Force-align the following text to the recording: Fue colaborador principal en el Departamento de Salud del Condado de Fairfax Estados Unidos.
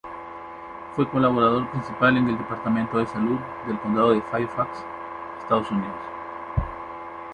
Fue 0.95 1.07
colaborador 1.11 1.69
principal 1.69 2.17
en 2.17 2.27
el 2.29 2.35
Departamento 2.39 2.97
de 2.97 3.05
Salud 3.05 3.37
del 3.67 3.79
Condado 3.81 4.13
de 4.15 4.21
Fairfax 4.23 4.83
Estados 5.39 5.69
Unidos. 5.69 5.99